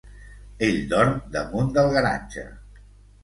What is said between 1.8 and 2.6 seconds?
garatge.